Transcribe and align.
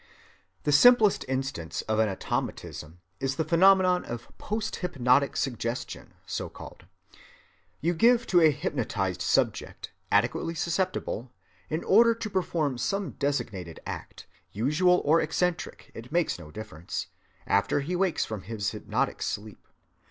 The 0.63 0.71
simplest 0.71 1.25
instance 1.27 1.83
of 1.83 1.99
an 1.99 2.09
automatism 2.09 3.01
is 3.19 3.35
the 3.35 3.43
phenomenon 3.45 4.03
of 4.05 4.35
post‐hypnotic 4.39 5.37
suggestion, 5.37 6.15
so‐called. 6.27 6.85
You 7.81 7.93
give 7.93 8.25
to 8.25 8.41
a 8.41 8.49
hypnotized 8.49 9.21
subject, 9.21 9.91
adequately 10.11 10.55
susceptible, 10.55 11.31
an 11.69 11.83
order 11.83 12.15
to 12.15 12.29
perform 12.31 12.79
some 12.79 13.11
designated 13.11 13.79
act—usual 13.85 15.03
or 15.05 15.21
eccentric, 15.21 15.91
it 15.93 16.11
makes 16.11 16.39
no 16.39 16.49
difference—after 16.49 17.81
he 17.81 17.95
wakes 17.95 18.25
from 18.25 18.41
his 18.41 18.71
hypnotic 18.71 19.21
sleep. 19.21 19.67